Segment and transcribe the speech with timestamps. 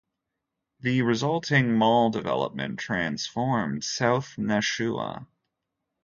[0.79, 5.27] The resulting mall development transformed South Nashua.